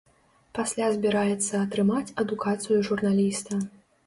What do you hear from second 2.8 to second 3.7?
журналіста.